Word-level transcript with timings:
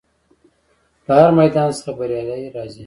له 1.05 1.13
هر 1.21 1.31
میدان 1.39 1.69
څخه 1.77 1.91
بریالی 1.99 2.49
راځي. 2.55 2.79